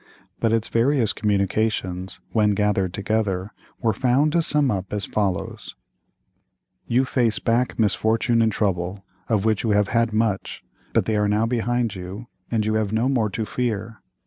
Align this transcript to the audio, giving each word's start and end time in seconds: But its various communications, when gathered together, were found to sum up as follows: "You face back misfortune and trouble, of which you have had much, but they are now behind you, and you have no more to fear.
But 0.39 0.51
its 0.51 0.67
various 0.67 1.13
communications, 1.13 2.19
when 2.31 2.55
gathered 2.55 2.91
together, 2.91 3.51
were 3.83 3.93
found 3.93 4.31
to 4.31 4.41
sum 4.41 4.71
up 4.71 4.91
as 4.91 5.05
follows: 5.05 5.75
"You 6.87 7.05
face 7.05 7.37
back 7.37 7.77
misfortune 7.77 8.41
and 8.41 8.51
trouble, 8.51 9.05
of 9.29 9.45
which 9.45 9.61
you 9.63 9.69
have 9.73 9.89
had 9.89 10.11
much, 10.11 10.63
but 10.93 11.05
they 11.05 11.17
are 11.17 11.27
now 11.29 11.45
behind 11.45 11.93
you, 11.93 12.25
and 12.49 12.65
you 12.65 12.73
have 12.73 12.91
no 12.91 13.07
more 13.09 13.29
to 13.29 13.45
fear. 13.45 13.99